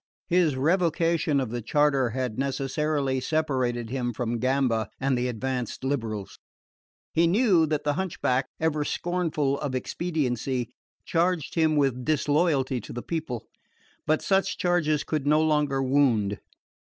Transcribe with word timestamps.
His 0.29 0.55
revocation 0.55 1.39
of 1.39 1.51
the 1.51 1.61
charter 1.61 2.09
had 2.09 2.39
necessarily 2.39 3.19
separated 3.19 3.91
him 3.91 4.13
from 4.13 4.39
Gamba 4.39 4.89
and 4.99 5.15
the 5.15 5.27
advanced 5.27 5.83
liberals. 5.83 6.39
He 7.13 7.27
knew 7.27 7.67
that 7.67 7.83
the 7.83 7.93
hunchback, 7.93 8.47
ever 8.59 8.83
scornful 8.83 9.59
of 9.59 9.75
expediency, 9.75 10.71
charged 11.05 11.53
him 11.53 11.75
with 11.75 12.03
disloyalty 12.03 12.81
to 12.81 12.91
the 12.91 13.03
people; 13.03 13.45
but 14.07 14.23
such 14.23 14.57
charges 14.57 15.03
could 15.03 15.27
no 15.27 15.39
longer 15.39 15.83
wound. 15.83 16.39